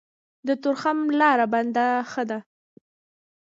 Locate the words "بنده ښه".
1.53-2.23